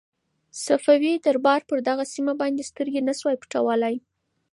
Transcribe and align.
صفوي 0.65 1.13
دربار 1.25 1.61
پر 1.69 1.77
دغه 1.89 2.03
سیمه 2.13 2.33
باندې 2.41 2.67
سترګې 2.71 3.01
نه 3.07 3.13
شوای 3.19 3.35
پټولای. 3.43 3.95